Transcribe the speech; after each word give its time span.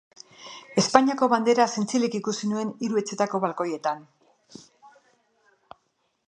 Espainiako 0.81 1.27
bandera 1.33 1.67
zintzilik 1.75 2.17
ikusi 2.21 2.49
nuen 2.53 2.71
hiru 2.87 2.99
etxetako 3.03 3.43
balkoietan. 3.45 4.03